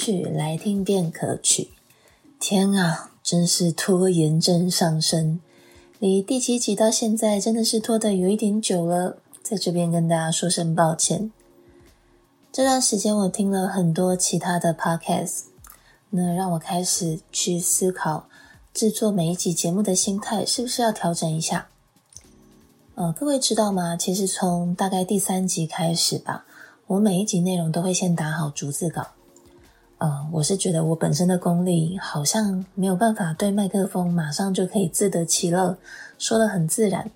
[0.00, 1.68] 剧来听便可取。
[2.38, 5.40] 天啊，真是拖延症上身！
[5.98, 11.30] 离第七集到现在真的是拖得有一点久了，在这边跟大家说声抱歉。
[12.50, 15.42] 这段时间我听了很多其他的 podcast，
[16.08, 18.26] 那让我开始去思考
[18.72, 21.68] 制作每一集节目的心态是不是要调整一下。
[22.94, 23.98] 呃，各位知道吗？
[23.98, 26.46] 其实从大概第三集开始吧，
[26.86, 29.08] 我每一集内容都会先打好逐字稿。
[30.00, 35.76] 呃，我是觉得我本身的功力好像没有办法对麦克风马上就可以自得其乐，
[36.18, 37.10] 说得很自然。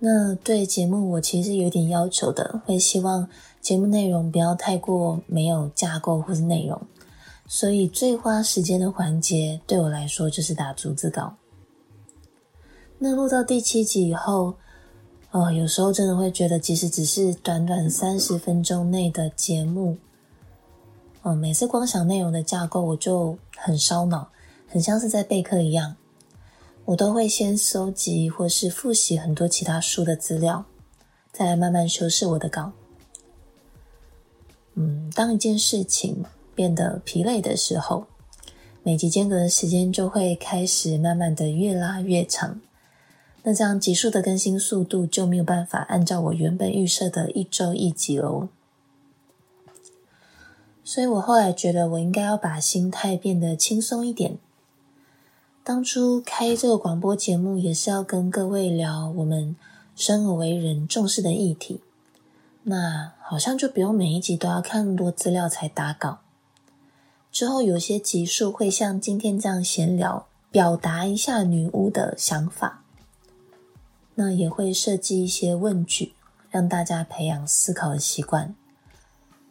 [0.00, 3.26] 那对节目我其实有点要求的，会希望
[3.62, 6.78] 节目内容不要太过没有架构或是内容，
[7.46, 11.36] 所以最花时间的环节对我来说就是打逐字稿。
[12.98, 14.56] 那录到第七集以后，
[15.30, 19.96] 哦，有时候真的会觉得，即使只是短短三十分钟内的节目。
[21.22, 24.30] 哦，每次光想内容的架构，我就很烧脑，
[24.66, 25.96] 很像是在备课一样。
[26.84, 30.64] 我都会先搜集或是复习很多其他书的资料，
[31.32, 32.72] 再来慢慢修饰我的稿。
[34.74, 36.24] 嗯，当一件事情
[36.54, 38.06] 变得疲累的时候，
[38.82, 42.60] 每集间隔的时间就会开始慢慢的越拉越长。
[43.42, 48.48] 那这样集数的更新速度就没有办法按照我原本预设的一周一集喽。
[50.88, 54.38] 所以我后来觉得，我应该要把心态变得轻松一点。
[55.62, 59.54] 当初开这个广播节目，也是要跟各位聊我们
[59.94, 61.82] 生而为人重视的议题。
[62.62, 66.20] 那好像就不用每一集都要看那么多资料才打稿。
[67.30, 72.82] 之后有些集数会像今天这样闲聊，表达一下女巫的想法。
[74.14, 76.14] 那也会设计一些问句，
[76.48, 78.54] 让大家培养思考的习惯。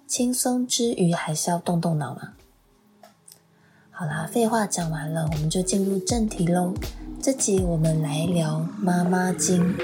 [0.07, 2.31] 轻松之余，还是要动动脑嘛。
[3.91, 6.73] 好啦，废话讲完了，我们就进入正题喽。
[7.21, 9.75] 这集我们来聊妈妈经。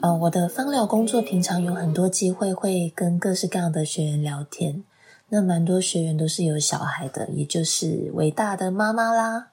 [0.00, 4.84] 呃，我的芳疗工作平常有很多机会会跟各式各样的学员聊天，
[5.30, 9.48] 那蛮多学员都是有小孩的，也就是伟大的妈妈啦。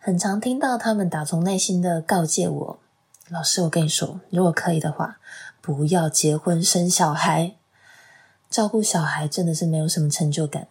[0.00, 2.78] 很常听到他们打从内心的告诫我
[3.28, 5.18] ：“老师，我跟你说，如果可以的话，
[5.60, 7.56] 不要结婚生小孩。
[8.48, 10.68] 照顾小孩真的是没有什么成就感，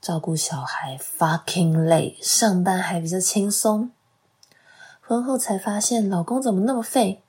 [0.00, 3.92] 照顾小孩 fucking 累，上班还比较轻松。
[5.00, 7.22] 婚后才发现老公怎么那么废，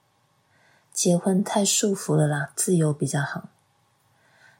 [0.91, 3.49] 结婚太束缚了啦，自由比较好。”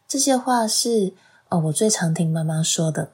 [0.08, 1.14] 这些话是
[1.50, 3.12] 哦，我最常听妈妈说的。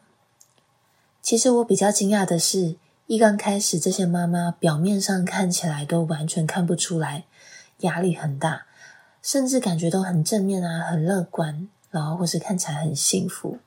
[1.22, 2.76] 其实我比较惊讶的是。
[3.08, 7.24] 一刚开始，这些妈妈表面上看起来都完全看不出来
[7.80, 8.66] 压力很大，
[9.22, 13.60] 甚至感觉都很正面啊，很乐观，然后或是看起来很幸福。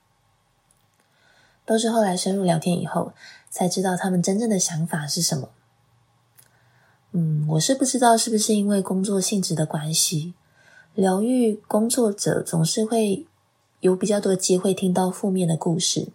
[1.64, 3.14] 都是后来深入聊天以后，
[3.48, 5.48] 才知道他们真正的想法是什么。
[7.12, 10.34] 嗯，我是不知道是不是因为工作性质的关系，
[10.94, 13.26] 疗愈工作者总是会
[13.80, 16.08] 有比较多机会听到负面的故事。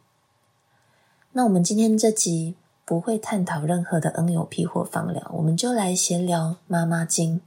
[1.31, 2.53] 那我们今天这集。
[2.85, 7.41] 不会探讨任何的 NLP 或放疗，我们就来闲聊妈妈经。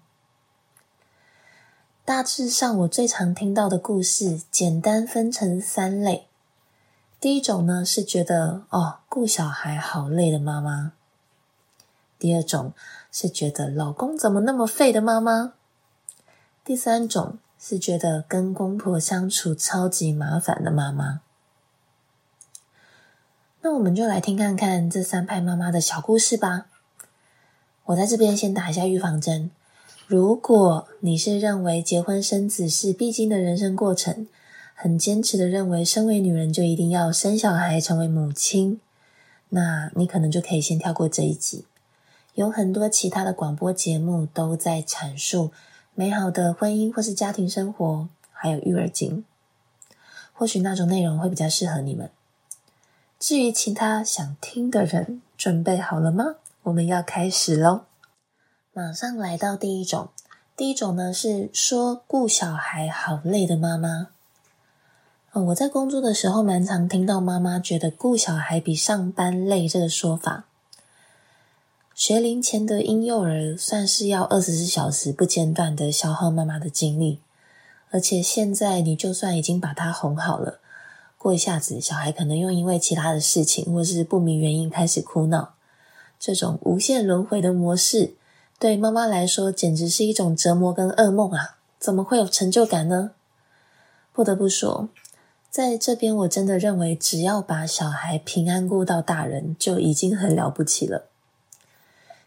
[2.05, 6.27] 大致上，我最常听到的故事，简单分成三类。
[7.21, 10.93] 第一种呢，是觉得哦，顾小孩好累的妈妈；
[12.19, 12.73] 第二种
[13.13, 15.53] 是觉得老公怎么那么废的妈妈；
[16.65, 21.21] 第三种是觉得跟公婆相处超级麻烦的妈妈。
[23.61, 26.67] 那我们就来听看看这三派妈妈的小故事吧。
[27.87, 29.51] 我在这边先打一下预防针。
[30.07, 34.29] 如果你是认为结婚生子是必经的人生过程，
[34.75, 38.81] 很坚持的认为身为女人就一定要生小孩成为母亲，
[39.49, 41.65] 那你可能就可以先跳过这一集。
[42.35, 45.51] 有很多其他的广播节目都在阐述
[45.97, 49.25] 美好的婚姻或是家庭生活，还有育儿经，
[50.33, 52.09] 或许那种内容会比较适合你们。
[53.19, 56.37] 至于其他想听的人，准备好了吗？
[56.63, 57.83] 我们要开始喽！
[58.73, 60.11] 马上来到第一种，
[60.57, 64.11] 第一种呢是说顾小孩好累的妈妈。
[65.33, 70.45] 哦，我在工作的时候蛮常听到妈妈觉得顾小孩比上班累这个说法。
[71.93, 77.19] 学龄前的婴幼儿算是要二十四小时不间断的消耗妈妈的精力，
[77.91, 80.61] 而且现在你就算已经把他哄好了。
[81.19, 85.55] 过一下子，小孩可能又因为其他的事情或是不明原因开始哭闹，
[86.19, 88.15] 这种无限轮回的模式，
[88.59, 91.59] 对妈妈来说简直是一种折磨跟噩梦啊！
[91.79, 93.11] 怎么会有成就感呢？
[94.13, 94.89] 不得不说，
[95.51, 101.07] 在这边我真的认为，只要把小孩平安过到大人，就已经很了不起了。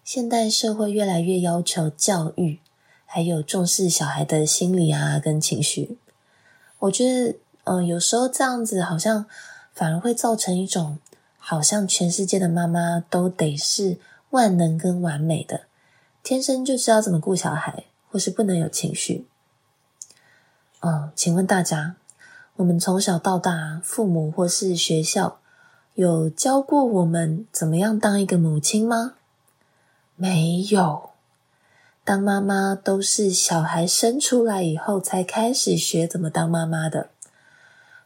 [0.04, 2.60] 现代社会越来越要求教育，
[3.06, 5.98] 还有重视小孩的心理啊跟情绪。
[6.80, 9.26] 我觉得，嗯、有时候这样子好像
[9.74, 11.00] 反而会造成一种，
[11.38, 13.98] 好像全世界的妈妈都得是
[14.32, 15.62] 万能跟完美的，
[16.24, 19.28] 天生就知道怎么顾小孩，或是不能有情绪。
[20.82, 21.96] 嗯，请问大家，
[22.56, 25.40] 我们从小到大，父母或是学校
[25.94, 29.14] 有教过我们怎么样当一个母亲吗？
[30.16, 31.12] 没有，
[32.04, 37.10] 当妈妈都是小孩生出来以后才开始学怎么当妈妈的。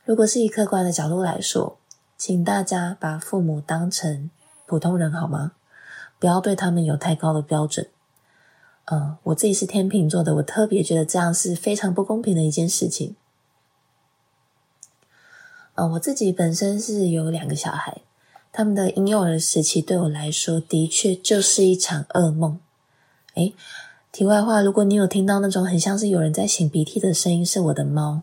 [0.05, 1.79] 如果是以客观的角度来说，
[2.15, 4.29] 请大家把父母当成
[4.67, 5.53] 普通人好吗？
[6.19, 7.87] 不要对他们有太高的标准。
[8.85, 13.15] 嗯，我自己是天秤座的，我特别觉得这样是非常不公平的一件事情。
[15.73, 18.01] 嗯，我自己本身是有两个小孩，
[18.51, 22.59] 他们的婴幼儿时期对我来说的确就是一场噩梦。
[23.33, 23.55] 诶，
[24.11, 28.21] 题外话，如果你有听到那种很像是有人在擤鼻涕的声音，是我的猫，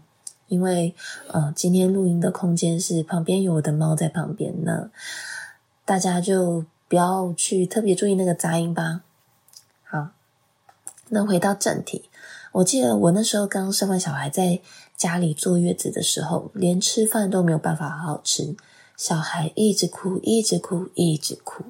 [0.52, 0.94] 因为
[1.28, 4.90] 呃，今天录音的空间是旁边有我的猫在旁边，那
[5.86, 9.00] 大家就不要去特别注意那个杂音吧。
[9.82, 10.08] 好。
[11.08, 12.10] 那回到正题，
[12.52, 14.60] 我记得我那时候刚生完小孩，在
[14.94, 18.54] 家里坐月子的时候，连吃饭都没有办法好好吃，
[18.96, 21.64] 小孩一直哭，一直哭，一直哭。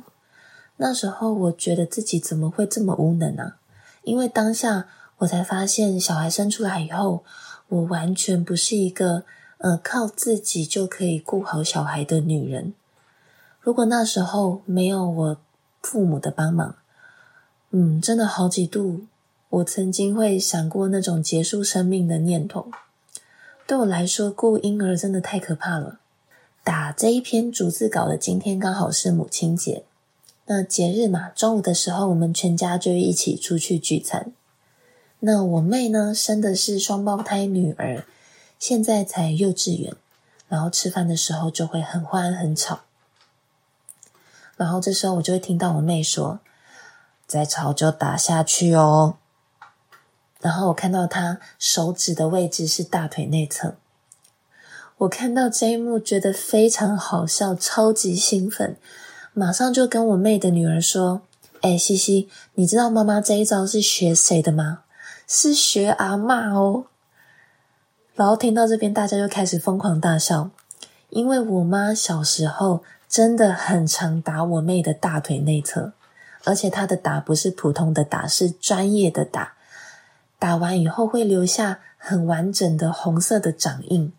[0.79, 3.59] 那时候我觉得自己怎么会这么无能啊？
[4.03, 4.89] 因为当下
[5.19, 7.25] 我才发现，小孩生出来以后，
[7.73, 9.25] 我完全不是一个
[9.57, 12.75] 呃靠自己就可以顾好小孩的女人。
[13.63, 15.37] 如果那时候没有我
[15.81, 16.77] 父母的帮忙，
[17.71, 19.07] 嗯，真的好几度。
[19.49, 22.67] 我曾经会想过那种结束生命的念头，
[23.67, 25.99] 对我来说，顾婴儿真的太可怕了。
[26.65, 29.85] 打这一篇逐字稿的今天刚好是母亲节，
[30.47, 34.33] 那节日嘛，中午的时候我们全家就一起出去聚餐。
[35.25, 38.05] 那我妹呢，生的是双胞胎女儿，
[38.59, 39.95] 现在才幼稚园，
[40.49, 42.81] 然后吃饭的时候就会很欢很吵，
[44.57, 46.41] 然后这时候我就会听到我妹说
[47.29, 49.15] ：“再吵就打下去哦。”
[50.43, 53.77] 然后我看到她手指的位置是大腿内侧，
[54.99, 58.77] 我看到这一幕觉得非常好笑，超级兴奋，
[59.33, 61.23] 马上就跟我妹的女儿说
[61.63, 64.81] ：“哎，西西，你知道妈妈这一招是学谁的吗？
[65.27, 66.87] 是学阿嬷哦。”
[68.15, 70.51] 然后听到这边，大家就开始疯狂大笑，
[71.09, 75.93] 因为我妈小时候真的很常打我妹的大腿内侧，
[76.45, 79.55] 而且她的打不是普通的打，是专业的打。
[80.39, 84.13] 打完以后会留下很完整的红色的掌印，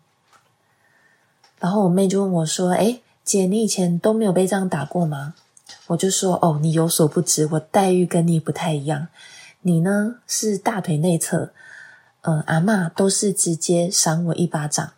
[1.60, 5.34] 然后我妹就问我说：“诶，姐，你以前都没有被这样打过吗？”
[5.88, 9.08] 我就说：“哦，你有所不知，我待遇跟你不太一样。
[9.66, 11.50] 你呢是大腿内侧，
[12.20, 14.92] 呃，阿嬷都是直接赏我一巴掌。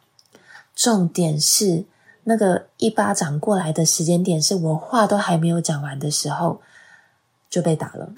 [0.75, 1.85] 重点是
[2.25, 6.61] 那个一巴掌过来的时间点，是我话都还没有讲完的时候
[7.49, 8.11] 就被打了。”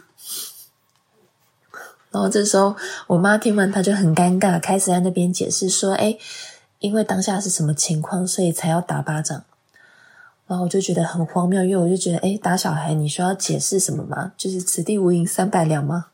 [2.11, 2.75] 然后这时候，
[3.09, 6.19] 我妈听完，她就很尴尬，开始在那边解释说：“诶，
[6.79, 9.45] 因为当下是什么情况，所以才要打巴掌。”
[10.49, 14.33] 然后我就觉得很荒谬，因为我就觉得，诶，打小孩你需要解释什么吗？
[14.39, 16.07] 就是此地无银三百两吗？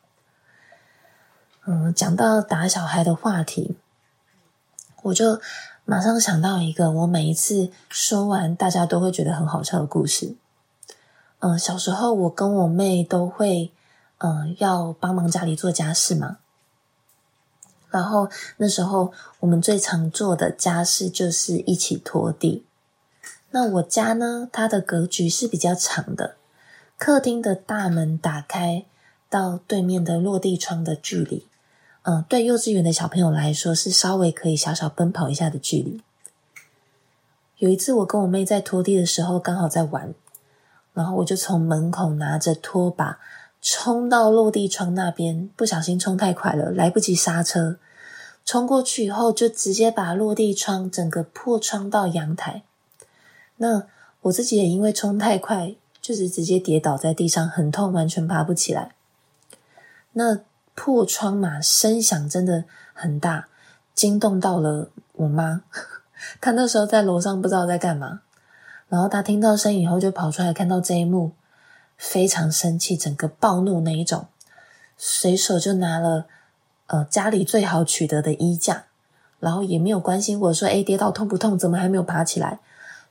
[1.67, 3.77] 嗯，讲到打小孩的话题，
[5.03, 5.41] 我就
[5.85, 10.35] 马上想到一个，我每一次说完，大家都会觉得很好笑的故事。
[11.41, 13.73] 嗯，小时候我跟我妹都会。
[14.19, 16.39] 嗯，要帮忙家里做家事嘛。
[17.91, 22.65] 然后那时候我们最常做的家事就是一起拖地。
[23.51, 26.37] 那我家呢，它的格局是比较长的，
[26.97, 28.87] 客厅的大门打开
[29.29, 31.47] 到对面的落地窗的距离，
[32.05, 36.01] 嗯，对幼稚园的小朋友来说是稍微可以小小奔跑一下的距离。
[37.59, 40.15] 有一次我跟我妹在拖地的时候，刚好在玩，
[40.95, 43.19] 然后我就从门口拿着拖把。
[43.67, 47.79] 冲到落地窗那边，不小心冲太快了，来不及刹车。
[48.45, 52.63] 冲过去以后，就直接把落地窗整个破窗到阳台。
[53.57, 53.85] 那
[54.21, 58.95] 我自己也因为冲太快，就是直接跌倒在地上，很痛，完全爬不起来。
[60.13, 60.41] 那
[60.75, 63.49] 破窗嘛，声响真的很大，
[63.95, 65.63] 惊动到了我妈。
[66.41, 68.21] 她那时候在楼上不知道在干嘛，
[68.89, 71.33] 然后她听到声以后就跑出来，看到这一幕。
[71.97, 74.27] 非常生气，整个暴怒那一种，
[74.97, 76.27] 随手就拿了
[76.89, 78.87] 呃家里最好取得的衣架，
[79.39, 81.57] 然后也没有关心我说，哎，跌倒痛不痛？
[81.57, 82.59] 怎么还没有爬起来？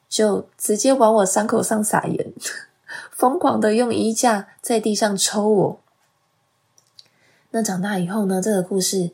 [0.09, 2.33] 就直接往我伤口上撒盐，
[3.09, 5.79] 疯狂的用衣架在地上抽我。
[7.55, 9.11] 那长大以后呢，这个故事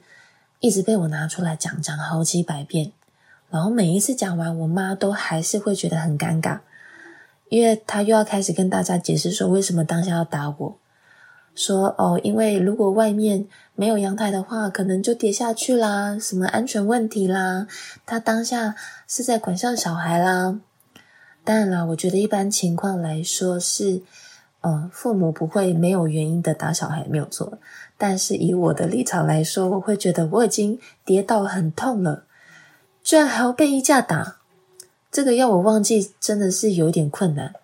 [0.62, 2.93] 一直被我拿出来讲，讲好几百遍。
[3.50, 6.60] 然后每一次讲完，我妈都还是会觉得很尴尬，
[7.50, 10.77] 因为她又要开始跟大家解释说，为什么当下要打我。
[11.53, 17.67] 说哦，因为如果外面没有阳台的话，可能就跌下去啦，什么安全问题啦。
[18.05, 20.62] 她当下是在管教小孩啦。
[21.43, 24.01] 当然啦，我觉得一般情况来说是，
[24.62, 27.58] 呃，父母不会没有原因的打小孩，没有错。
[28.00, 32.24] 但是以我的立场来说，我会觉得我已经跌到很痛了。
[33.03, 34.38] 居然还要被衣架打，
[35.12, 37.56] 这个要我忘记真的是有点困难。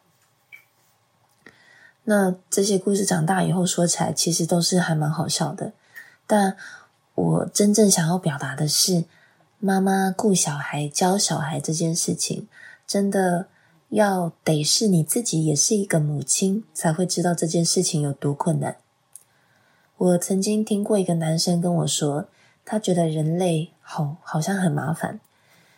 [2.04, 5.72] 那这些故事长大以后说起来，其实都是还蛮好笑的。
[6.28, 6.58] 但
[7.16, 9.06] 我真正想要表达的是，
[9.60, 12.50] 妈妈顾小孩、教小孩这件事情，
[12.86, 13.48] 真的
[13.88, 18.76] 要得是你自己也是一个母亲，才会知道这件事情有多困难。
[19.98, 22.28] 我曾经听过一个男生跟我说，
[22.66, 25.22] 他觉得人类好好像很麻烦。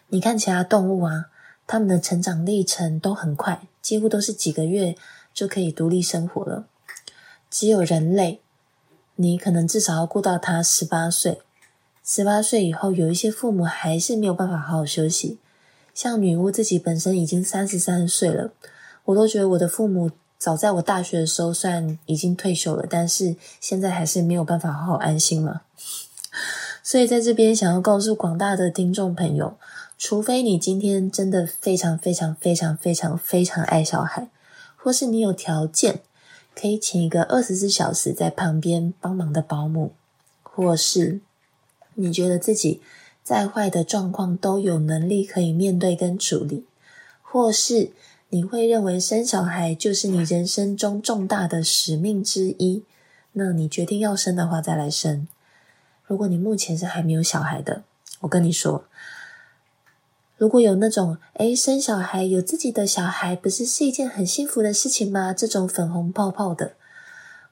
[0.10, 1.28] 你看其他动物啊，
[1.68, 4.96] 他们的成长历程都很快，几乎都是几个月
[5.34, 6.66] 就可以独立生活了。
[7.52, 8.42] 只有人类，
[9.18, 11.42] 你可能至少要顾到他十八岁，
[12.04, 15.38] 十八岁以后，有一些父母还是没有办法好好休息。
[15.94, 18.52] 像女巫自己本身已经三十三岁了，
[19.06, 25.62] 我都觉得我的父母早在我大学的时候算已经退休了，但是现在还是没有办法好好安心嘛。
[26.84, 29.58] 所以在这边想要告诉广大的听众朋友。
[30.00, 34.30] 除非你今天真的非常非常非常非常非常爱小孩，
[34.76, 36.02] 或是你有条件
[36.54, 39.94] 可以请一个二十四小时在旁边帮忙的保姆，
[40.44, 41.20] 或是
[41.96, 42.80] 你觉得自己
[43.24, 46.68] 再坏的状况都有能力可以面对跟处理，
[47.24, 47.90] 或是
[48.30, 52.84] 你会认为生小孩就是你人生中重大的使命之一，
[53.34, 55.28] 那你决定要生的话再来生。
[56.06, 57.84] 如果你目前是还没有小孩的，
[58.22, 58.86] 我跟你说。
[60.38, 65.34] 如果有那种，诶，生小孩有自己的小孩，不是是一件很幸福的事情吗？
[65.34, 66.74] 这种粉红泡泡的，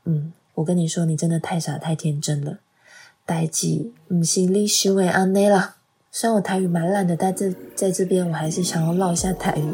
[0.03, 2.59] 嗯，我跟你说，你真的太傻太天真了。
[3.25, 5.77] 代志不是你想的安内啦。
[6.11, 9.73] 虽然我台语蛮烂的，但这在这边我还是想要唠一下台语。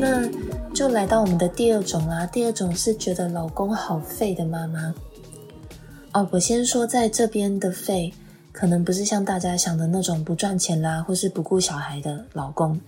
[0.00, 0.26] 那
[0.72, 2.24] 就来到我们的第二种啦。
[2.24, 4.94] 第二种是觉得老公好废的妈妈。
[6.14, 8.10] 哦，我先说，在这边的废，
[8.50, 12.80] 可能不是像大家想的那种不赚钱啦，或是不顾小孩的老公。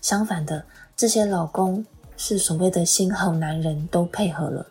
[0.00, 0.62] 相反的，
[0.96, 1.84] 这些老公
[2.16, 4.64] 是所谓的新好男人，都配合了。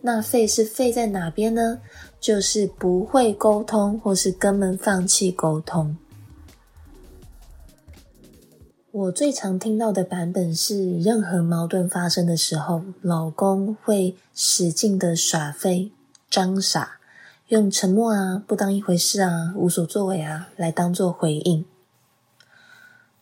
[0.00, 1.78] 那废是废在哪边呢？
[2.18, 5.94] 就是不会沟通，或是根本放弃沟通。
[8.92, 15.90] 我最常听到的版本是，任何矛盾发生的时候，老公会使劲的耍废、
[16.28, 16.98] 装傻。
[17.48, 21.64] 用沉默啊、不当一回事啊、无所作为啊来当做回应。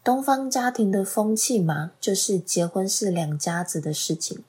[0.02, 4.42] 东方家庭的风气嘛，就是结婚是两家子的事情，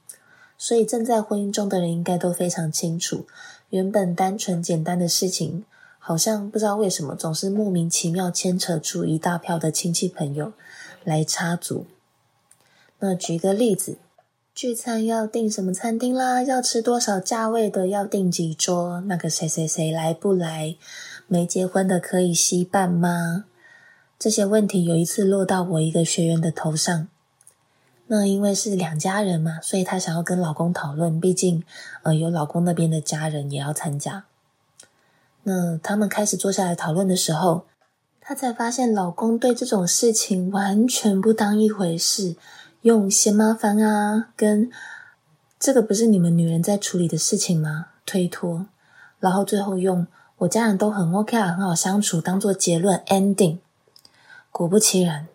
[0.57, 3.27] 所以正在婚姻中的人应该都非常清楚，
[3.69, 5.65] 原本单纯简单的事情，
[5.99, 10.53] 好像不知道为什么总是莫名其妙牵扯出一大票的亲戚朋友
[11.03, 11.85] 来插足。
[12.99, 13.97] 那举个例子。
[14.53, 16.43] 聚餐要订什么餐厅啦？
[16.43, 17.87] 要吃多少价位的？
[17.87, 18.99] 要订几桌？
[19.07, 20.75] 那个谁谁谁来不来？
[21.25, 23.45] 没结婚的可以携伴吗？
[24.19, 27.07] 这些问题有一次落到我一个学员的头上。
[28.07, 31.63] 那因为是两家人嘛，所以她想要跟老公讨论，毕竟
[32.03, 34.25] 呃有老公那边的家人也要参加。
[35.43, 37.65] 那他们开始坐下来讨论的时候，
[38.31, 42.37] 她才发现老公对这种事情完全不当一回事。
[42.83, 44.71] 用嫌麻烦啊，跟
[45.59, 47.87] 这个不是你们女人在处理的事情吗？
[48.05, 48.67] 推脱，
[49.19, 50.07] 然后最后用
[50.37, 53.57] 我家人都很 OK 啊，很好相处，当做结论 ending。
[54.49, 55.27] 果不其然，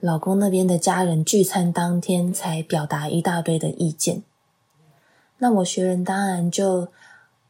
[0.00, 4.22] 老公那边的家人聚餐当天才表达一大堆的意见。
[5.38, 6.88] 那我学人当然就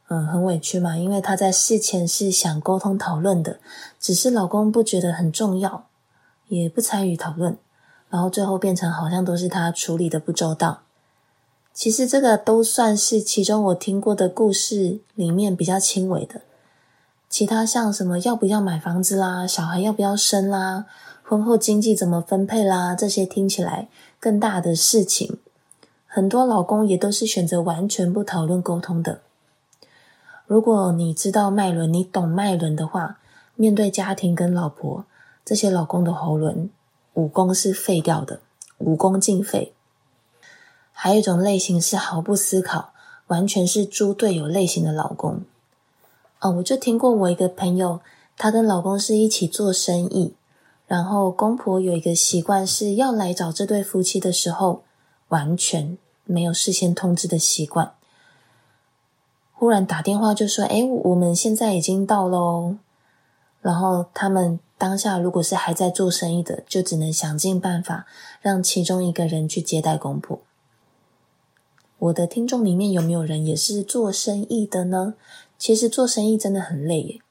[0.07, 3.59] 嗯很委屈嘛，因为她在事前是想沟通讨论的，
[3.99, 5.87] 只是老公不觉得很重要，
[6.47, 7.57] 也不参与讨论。
[8.07, 10.83] 然后最后变成好像都是他处理的不周到，
[11.73, 16.41] 其实这个都算是其中我听过的故事里面比较轻微的。
[17.27, 20.85] 其他像什么要不要买房子啦，小孩要不要生啦，
[21.23, 25.39] 婚后经济怎么分配啦，这些听起来更大的事情，
[26.05, 29.19] 很多老公也都是选择完全不讨论沟通的。
[30.47, 33.17] 如果你知道脉轮，你懂脉轮的话，
[33.55, 35.05] 面对家庭跟老婆，
[35.43, 36.69] 这些老公的喉轮
[37.13, 38.41] 武功是废掉的，
[38.77, 39.73] 武功尽废。
[40.91, 42.93] 还有一种类型是毫不思考，
[43.27, 45.41] 完全是猪队友类型的老公。
[46.39, 48.01] 哦，我就听过我一个朋友，
[48.37, 50.35] 她跟老公是一起做生意，
[50.85, 54.83] 然后公婆有一个习惯是要来找这对夫妻的时候，
[55.29, 57.93] 完全没有事先通知的习惯。
[59.57, 62.75] 忽然打电话就说：“诶，我们现在已经到喽。”
[63.61, 68.05] 然后他们当下如果是还在做生意的，就只能想尽办法
[68.41, 70.39] 让其中一个人去接待公婆。
[71.97, 75.15] 我的听众里面有没有人也是做生意的呢？
[75.57, 77.21] 其实做生意真的很累耶。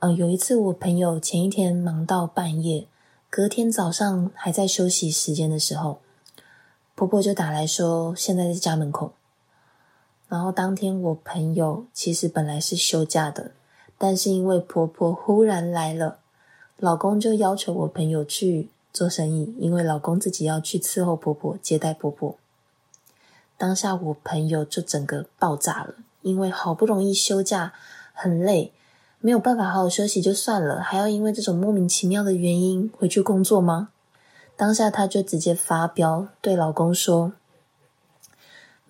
[0.00, 2.88] 呃，有一次我朋友前一天忙到半夜，
[3.30, 6.00] 隔天早上还在休息时间的时候，
[6.96, 9.12] 婆婆就打来说现在在家门口。
[10.32, 13.50] 然后当天我朋友其实本来是休假的，
[13.98, 16.20] 但是因为婆婆忽然来了，
[16.78, 22.34] 老公就要求我朋友去做生意，因为老公自己要去伺候婆婆、接待婆婆。
[23.58, 27.74] 当下我朋友就整个爆炸了，因为好不容易休假
[28.14, 28.72] 很累，
[29.20, 33.90] 没有办法好好休息就算了，还要因为这种莫名其妙的原因回去工作吗？
[34.56, 37.34] 当下她就直接发飙，对老公说。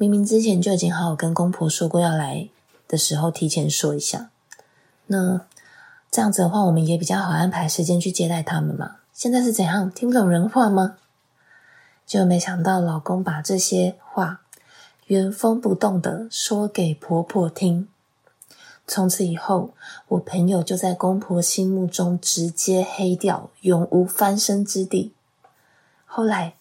[0.03, 2.49] 明明之前就已经好好跟公婆说过要来
[2.89, 4.31] 的时候，提前说一下。
[5.07, 5.43] 那
[6.11, 8.97] 这样子的话，我们也比较好安排时间去接待他们嘛。
[9.13, 9.89] 现在是怎样？
[9.93, 10.97] 听不懂人话吗？
[12.05, 14.41] 就没想到老公把这些话
[15.07, 17.87] 原封不动的说给婆婆听。
[18.89, 19.73] 从此以后，
[20.09, 25.13] 我朋友就在公婆心目中直接黑掉，永无翻身之地。
[26.07, 26.55] 后来，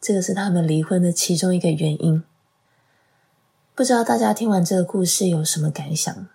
[0.00, 2.22] 这个是他们离婚的其中一个原因。
[3.76, 6.26] 不知道大家听完这个故事有什么感想？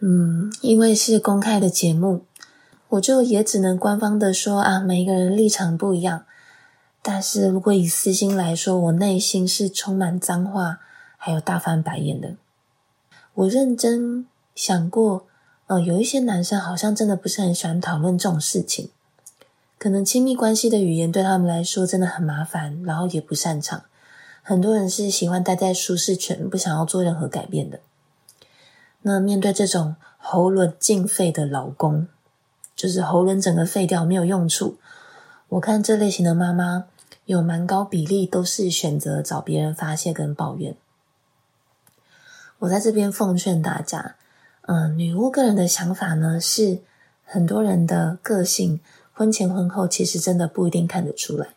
[0.00, 2.24] 嗯，因为是公开的节目，
[2.88, 6.24] 我就也只能官方的说啊，每一个人立场不一样。
[7.02, 10.80] 但是如果以私心来说，我内心是充满脏话，
[11.18, 12.36] 还有大翻白眼的。
[13.34, 15.26] 我认真想过，
[15.66, 18.88] 呃，有一些男生好像真的不是很喜欢讨论这种事情，
[19.78, 23.82] 可能亲密关系的语言对他们来说真的很麻烦，然后也不擅长。
[24.46, 27.80] 很多人是喜欢待在舒适圈，不想要做任何改变的。
[29.00, 32.08] 那面对这种喉咙尽废的老公，
[32.76, 34.76] 就是喉咙整个废掉，没有用处。
[35.48, 36.84] 我看这类型的妈妈
[37.24, 40.76] 有蛮高比例都是选择找别人发泄跟抱怨。
[42.58, 44.16] 我在这边奉劝大家，
[44.66, 46.80] 嗯、女巫个人的想法呢，是
[47.24, 48.78] 很多人的个性，
[49.14, 51.54] 婚前婚后其实真的不一定看得出来。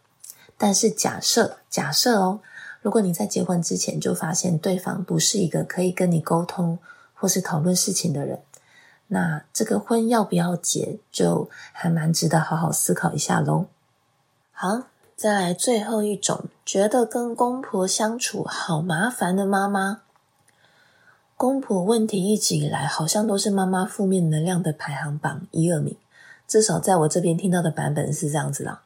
[0.57, 2.39] 但是假设，假设哦。
[2.81, 6.79] 如果你在结婚之前就发现对方不是一个可以跟你沟通
[7.13, 8.41] 或是讨论事情的人，
[9.07, 13.65] 那这个婚要不要结，就还蛮值得好好思考一下喽。
[14.51, 14.83] 好，
[15.15, 20.01] 再来最后一种，觉得跟公婆相处好麻烦的妈妈，
[21.35, 25.95] 公婆问题一直以来好像都是妈妈负面能量的排行榜一二名，
[26.47, 28.83] 至少在我这边听到的版本是这样子啦。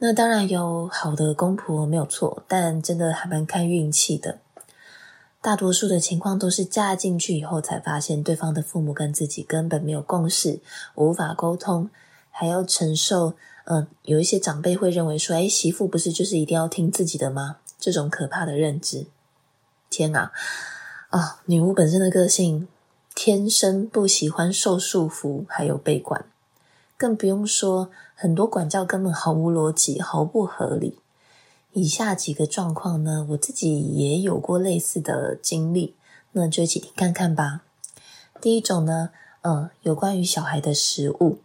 [0.00, 4.38] 那当然有好的公婆没有错，但真的还蛮看运气的。
[5.40, 10.60] 大多数的情况都是嫁进去以后才发现，对方的父母跟自己根本没有共识，
[10.94, 11.90] 无法沟通，
[12.30, 13.34] 还要承受。
[13.64, 19.06] 嗯、有一些长辈会认为说：“哎，媳妇不是就是一定要听自己的吗？”这种可怕的认知。
[19.90, 20.32] 天啊！
[21.10, 22.66] 啊、女巫本身的个性
[23.14, 26.24] 天生不喜欢受束缚，还有被管。
[26.96, 30.98] 更不用说，很多管教根本毫无逻辑，毫不合理。
[31.72, 35.94] 以下几个状况呢，我自己也有过类似的经历，
[36.32, 37.62] 那就一起听看看吧。
[38.40, 39.10] 第一种呢，
[39.42, 41.38] 嗯，有关于小孩的食物。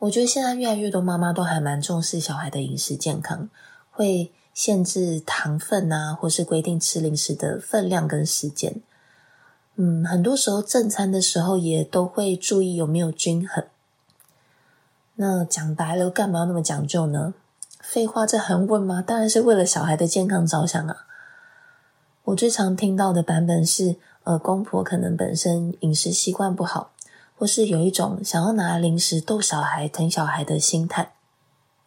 [0.00, 3.48] 我觉得现在越来越多妈妈都还蛮重视小孩的饮食健康，
[3.92, 8.82] 会限制糖分啊，或是规定吃零食的分量跟时间。
[9.76, 13.64] 嗯，很多时候正餐的时候也都会注意有没有均衡。
[15.20, 17.34] 那讲白了，干嘛要那么讲究呢？
[17.80, 19.02] 废话，这还问吗？
[19.02, 21.06] 当然是为了小孩的健康着想啊。
[22.22, 26.92] 我最常听到的版本是，呃，公婆可能本身饮食习惯不好，
[27.36, 31.14] 或是有一种想要拿零食逗小孩、疼小孩的心态。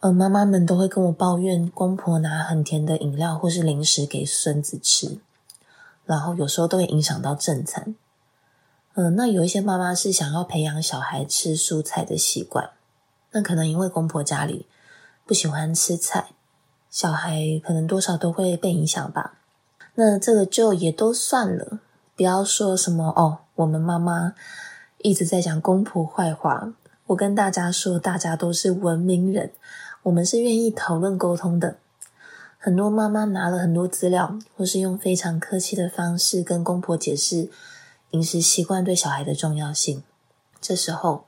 [0.00, 5.18] 而妈妈们都会跟我抱怨，公婆拿很甜的饮料或是零食给孙子吃。
[6.04, 7.94] 然后有时候都会影响到正餐，
[8.94, 12.70] 嗯、那有一些妈妈是想要培养小孩吃蔬菜的习惯，
[13.32, 14.66] 那可能因为公婆家里
[15.26, 16.30] 不喜欢吃菜，
[16.88, 19.34] 小孩可能多少都会被影响吧。
[19.94, 21.80] 那这个就也都算了，
[22.16, 24.34] 不要说什么哦，我们妈妈
[24.98, 26.72] 一直在讲公婆坏话。
[27.08, 29.52] 我跟大家说，大家都是文明人，
[30.04, 31.76] 我们是愿意讨论沟通的。
[32.58, 37.50] 很多妈妈拿了很多资料，或是用非常客气的方式跟公婆解释
[38.12, 40.02] 饮食习惯对小孩的重要性。
[40.60, 41.24] 这时候，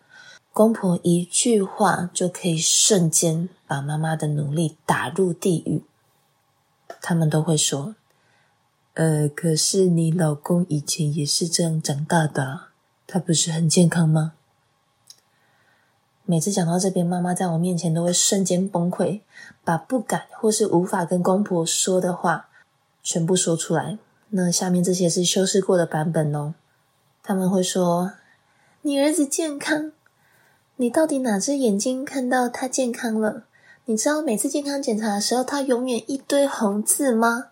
[0.55, 5.83] 公婆一句话就可以瞬间把妈妈的努力打入地狱。
[7.03, 7.97] 他们都会说
[8.95, 12.67] ：“呃，可是你老公以前也是这样长大的，
[13.05, 14.35] 他不是很健康吗？”
[16.25, 19.23] 每次讲到这边，妈妈在我面前都会瞬间崩溃，
[19.65, 22.49] 把不敢或是无法跟公婆说的话
[23.03, 23.99] 全部说出来。
[24.29, 26.55] 那下面这些是修饰过的版本哦。
[27.25, 28.13] 他们会说
[28.83, 29.91] ：“你儿子健康，
[30.85, 33.45] 你到底哪只眼睛看到他健康了？
[33.87, 37.47] 你知道每次健康检查的时候，他永远一堆红字吗？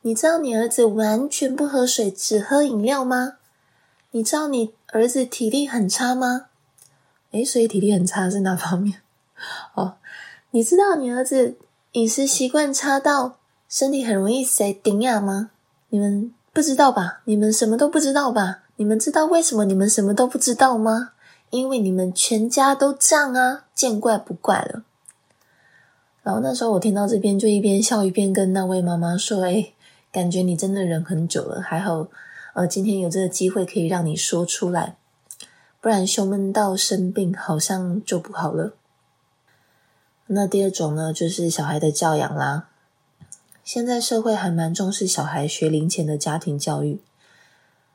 [0.00, 3.34] 你知道你儿子完全不喝水，只喝饮料吗？
[4.12, 6.46] 你知道你儿子体力很差吗？”
[7.32, 9.02] 诶，所以体力很差是哪方面？
[9.74, 9.96] 哦，
[10.52, 11.56] 你知道你儿子
[11.92, 13.36] 饮食习惯差到
[13.68, 15.50] 身体很容易生病亚吗？
[15.90, 17.20] 你们不知道吧？
[17.26, 18.60] 你们什么都不知道吧？
[18.76, 21.10] 你们知道为什么你们什么都不知道吗？
[21.50, 24.84] 因为你们全家都这样啊，见怪不怪了。
[26.22, 29.74] 然后那时候我听到这边，就一边笑一边跟那位妈妈说：“诶，
[30.12, 32.08] 感觉你真的忍很久了，还好，
[32.54, 34.96] 呃，今天有这个机会可以让你说出来。”
[35.80, 38.74] 不然胸闷到生病，好像就不好了。
[40.26, 42.68] 那第二种呢，就是小孩的教养啦。
[43.64, 47.00] 现在社会还蛮重视小孩学龄前的家庭教育，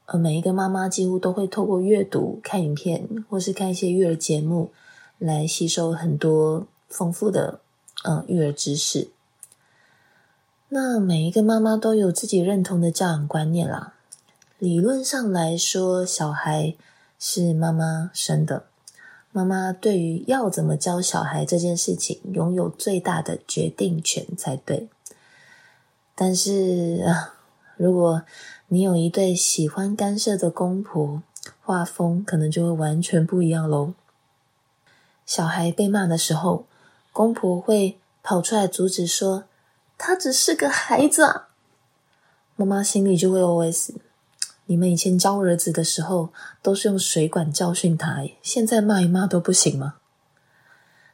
[0.06, 4.72] 呃，每一个妈妈几乎都会透过阅读、看影片，或是看一些育儿节目，
[5.18, 7.60] 来吸收很多丰富的、
[8.04, 9.10] 呃、育儿知识。
[10.70, 13.94] 那每一个妈妈都有自己认同的教养观念啦。
[14.60, 16.76] 理论上来说，小孩。
[17.18, 18.65] 是妈妈生的，
[19.32, 24.89] 妈妈对于要怎么教小孩这件事情，拥有最大的决定权才对。
[26.13, 27.06] 但是，
[27.78, 28.22] 如果
[28.75, 31.23] 你有一对喜欢干涉的公婆，
[31.63, 33.93] 画风可能就会完全不一样喽。
[35.25, 36.65] 小孩被骂的时候，
[37.13, 39.45] 公婆会跑出来阻止，说
[39.97, 41.47] 他只是个孩子啊。
[42.57, 43.95] 妈妈心里就会 OS。
[44.65, 49.95] 你们以前教儿子的时候，都是用水管教训他，现在骂一骂都不行吗？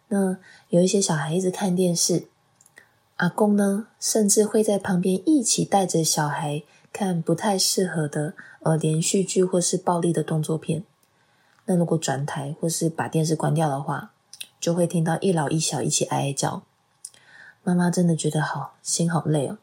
[0.08, 0.38] 那
[0.70, 2.26] 有一些小孩一直看电视，
[3.18, 10.84] 阿公呢，甚至会在旁边一起带着小孩看不太适合的呃连续剧或是暴力的动作片。
[11.66, 14.12] 那如果转台或是把电视关掉的话，
[14.60, 16.64] 就会听到一老一小一起哀哀叫。
[17.64, 19.58] 妈妈真的觉得好，心好累哦，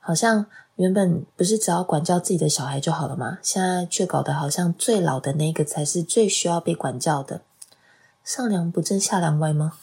[0.00, 0.46] 好像。
[0.76, 3.38] 原本不是只要管教自己的小孩就好了吗？
[3.40, 7.42] 现在却搞得好像最老的那个才是最需要被管教的，
[8.24, 9.74] 上梁不正下梁歪吗？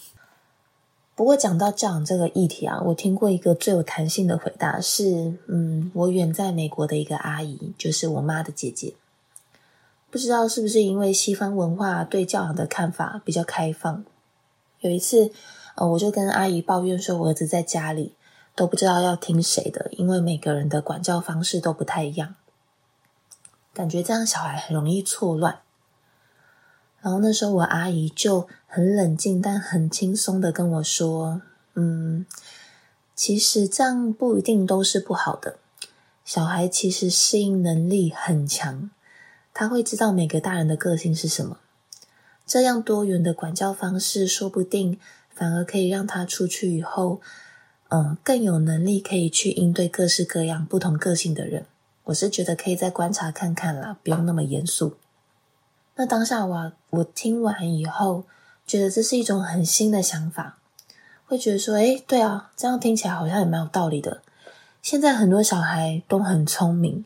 [1.15, 8.95] 不过讲到教养这个议题啊，我听过一个最有弹性的回答是：嗯，我远在美国的一个阿姨，就是我妈的姐姐，
[10.09, 14.03] 不知道是不是因为西方文化对教养的看法比较开放。
[14.79, 15.31] 有一次，
[15.75, 18.15] 呃，我就跟阿姨抱怨说，我儿子在家里。
[18.53, 22.35] 都不知道要听谁的，因为每个人的管教方式都不太一样，
[23.73, 25.61] 感觉这样小孩很容易错乱。
[27.01, 31.41] 然后那时候我阿姨就很冷静但很轻松的跟我说
[31.75, 32.25] ：“嗯，
[33.15, 35.57] 其实这样不一定都是不好的。
[36.23, 38.89] 小孩其实适应能力很强，
[39.53, 41.57] 他会知道每个大人的个性是什么。
[42.45, 44.99] 这样多元的管教方式，说不定
[45.33, 47.21] 反而可以让他出去以后。”
[47.93, 51.65] 嗯，更有能力可以去应对各式各样不同个性的人。
[52.05, 54.95] 我是觉得可以再观察看看啦，不用那么严肃。
[56.01, 58.23] 那当下我我听完以后，
[58.65, 60.57] 觉得这是一种很新的想法，
[61.27, 64.23] 会觉得说，诶，对啊，这样听起来好像也蛮有道理的。
[64.81, 67.05] 现在很多小孩都很聪明，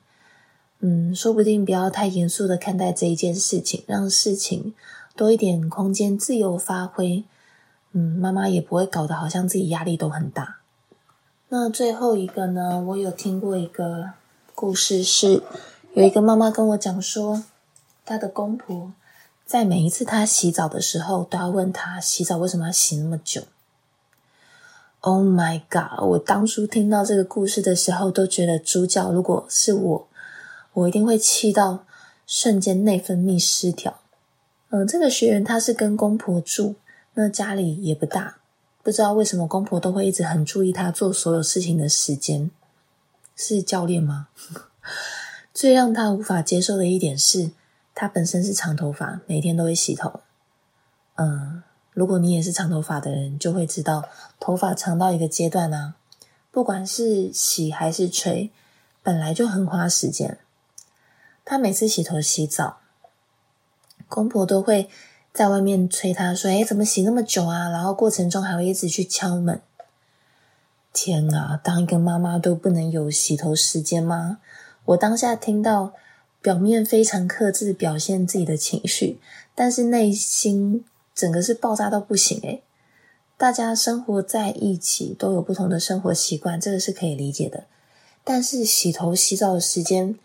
[0.80, 4.74] 嗯，说不定不要太严肃的看待这一件事情，让事情
[5.18, 7.26] 多一点空间自由发挥。
[7.92, 10.60] 嗯，妈妈也不会搞得好像自己压力都很大。
[11.50, 12.80] 那最后一个呢？
[12.80, 14.12] 我有听过一个
[14.54, 15.44] 故事是，是
[15.96, 17.44] 有一个妈妈跟我讲说，
[18.06, 18.94] 她的公婆
[19.46, 23.44] 在每一次她洗澡的时候，都要问她洗澡为什么要洗那么久。
[25.02, 26.04] Oh my god！
[26.04, 30.08] 我当初听到这个故事的时候，都觉得主角如果是我，
[30.74, 31.86] 我一定会气到
[32.26, 34.00] 瞬间内分泌失调。
[34.70, 36.76] 嗯，这个学员他是跟公婆住，
[37.14, 38.38] 那家里也不大，
[38.82, 42.50] 不知道为什么公婆都会一直很注意他做所有事情的时间。
[43.36, 44.30] 是教练吗？
[45.54, 47.52] 最让他无法接受的一点是，
[47.96, 50.20] 他本身是长头发，每天都会洗头。
[51.16, 55.96] 嗯，如果你也是长头发的人，就会知道，头发长到一个阶段啊，
[56.52, 58.52] 不管是洗还是吹，
[59.02, 60.38] 本来就很花时间。
[61.46, 62.80] 他每次洗头洗澡，
[64.10, 64.90] 公婆都会
[65.32, 69.62] 在外面催他说：“诶，怎么洗那么久啊？”然后过程中还会一直去敲门。
[70.92, 74.40] 天啊，当一个妈妈都不能有洗头时间吗？
[74.86, 75.94] 我当下听到，
[76.46, 79.18] 表面非常克制，表现自己的情绪，
[79.56, 82.62] 但是内心整个是爆炸到不行诶。
[83.36, 87.64] 大家生活在一起，都有不同的生活习惯，这个是可以理解的。
[88.24, 90.20] 但是洗头洗澡的时间，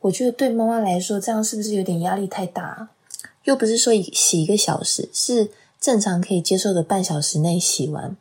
[0.00, 2.90] 我觉得对妈妈来说，这样是不是有点压力太大？
[3.44, 8.14] 又不是说洗一个小时，是正常可以接受的半小时内洗完。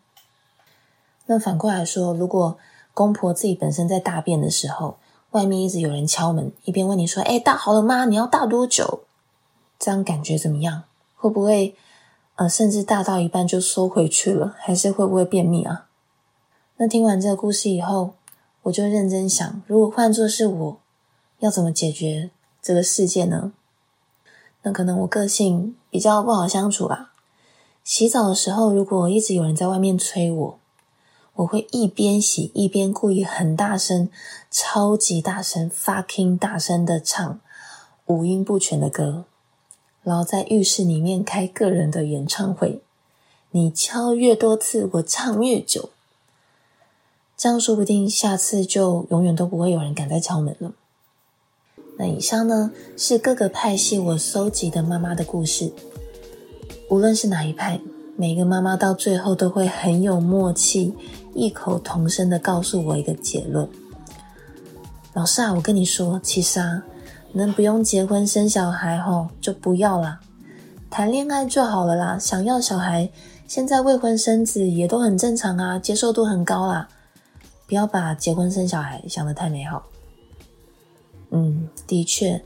[1.25, 2.57] 那反过来说，如果
[2.93, 4.95] 公婆自己本身在大便的时候，
[5.31, 8.05] 外面一直有人敲门，一边问你说：“哎，大好了吗？
[8.05, 9.03] 你要大多久？”
[9.79, 10.83] 这样感觉怎么样？
[11.15, 11.75] 会不会
[12.35, 14.55] 呃，甚至大到一半就缩回去了？
[14.59, 15.87] 还是会不会便秘啊？
[16.77, 18.15] 那听完这个故事以后，
[18.63, 20.77] 我就认真想，如果换作是我，
[21.39, 23.53] 要怎么解决这个世界呢？
[24.63, 27.13] 那可能我个性比较不好相处吧。
[27.83, 30.59] 洗澡的时候，如果一直有人在外面催我。
[31.35, 34.09] 我会一边洗一边故意很大声、
[34.51, 37.39] 超级大声、fucking 大声的唱
[38.05, 39.25] 五音不全的歌，
[40.03, 42.81] 然后在浴室里面开个人的演唱会。
[43.51, 45.89] 你敲越多次，我唱越久。
[47.37, 50.73] 这样说不定下次就永远都不会有人敢再敲门了。
[51.97, 55.71] 那以上呢，是各个派系我搜集的妈妈的故事，
[56.89, 57.79] 无论是哪一派。
[58.17, 60.93] 每个妈妈到最后都会很有默契，
[61.33, 63.67] 异口同声的告诉我一个结论：
[65.13, 66.83] 老师啊，我跟你说，其实啊，
[67.33, 70.19] 能不用结婚生小孩吼，就不要啦，
[70.89, 72.17] 谈恋爱就好了啦。
[72.19, 73.09] 想要小孩，
[73.47, 76.87] 现在未婚生子也都很正常啊，接受度很高啦。
[77.67, 79.83] 不要把结婚生小孩想得太美好。
[81.29, 82.43] 嗯，的确，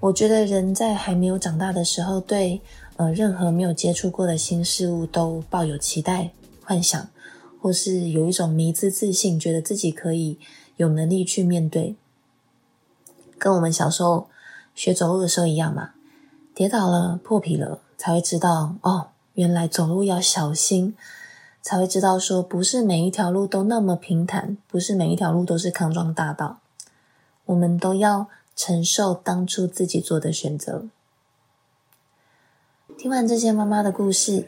[0.00, 2.60] 我觉得人在还没有长大的时候，对。
[2.96, 6.28] 呃，任何没有接触过的新事物都抱有期待、
[6.64, 7.08] 幻想，
[7.60, 10.38] 或是有一种迷之自信，觉得自己可以
[10.76, 11.96] 有能力去面对。
[13.38, 14.28] 跟我们小时候
[14.74, 15.90] 学走路的时候一样嘛，
[16.54, 20.96] 跌倒了、破皮了，才会知道哦，原来走路要小心，
[21.62, 26.58] 才会知道说不是每一条路都那么平坦，不是每一条路都是康庄大道，
[27.46, 30.86] 我们都要承受当初自己做的选择。
[32.96, 34.44] 听完这些妈妈的故事，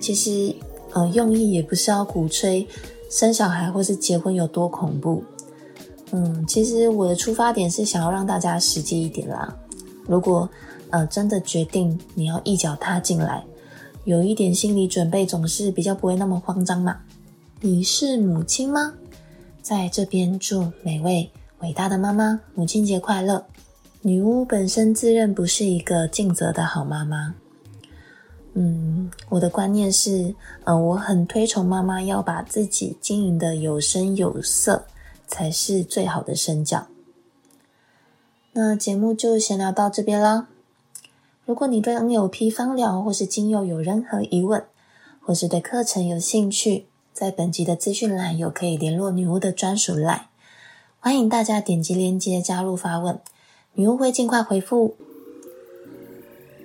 [0.00, 0.56] 其实，
[0.92, 2.66] 呃，用意也不是要鼓吹
[3.10, 5.22] 生小孩或是结婚有多恐怖。
[6.12, 9.56] 嗯，其实我的出发点是想要让大家实际一点啦。
[10.06, 10.48] 如果
[10.90, 13.44] 呃真的决定你要一脚踏进来，
[14.04, 16.96] 有一点心理准备，总是比较不会那么慌张嘛。
[17.60, 18.94] 你是母亲吗？
[19.62, 23.44] 在这边祝每位伟大的妈妈母亲节快乐。
[24.02, 27.34] 女巫本身自认不是一个尽责的好妈妈。
[28.54, 30.34] 嗯，我的观念是，
[30.64, 34.86] 呃，我很推崇妈妈要把自己经营的有声有色，
[35.26, 36.88] 才是最好的身教。
[38.52, 40.48] 那节目就先聊到这边啦。
[41.46, 44.64] 如果你对 NLP 芳疗或是精油有任何疑问，
[45.20, 50.22] 或是对课程有兴趣，在本集的资讯栏有可以联络女巫的专属 LINE，
[50.98, 53.20] 欢迎大家点击链接加入发问，
[53.74, 54.96] 女巫会尽快回复。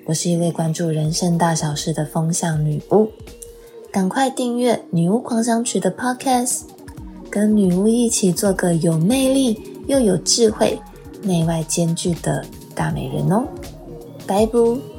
[0.06, 3.10] 我是一位关注人生大小事的风向女巫，
[3.92, 6.62] 赶快订阅《女巫狂想曲》的 Podcast，
[7.30, 10.80] 跟女巫一起做个有魅力又有智慧、
[11.24, 13.46] 内外兼具的大美人哦！
[14.28, 14.95] 拜拜。